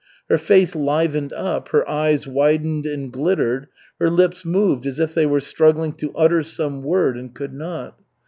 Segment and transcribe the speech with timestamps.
[0.29, 3.67] Her face livened up, her eyes widened and glittered,
[3.99, 7.99] her lips moved as if they were struggling to utter some word and could not.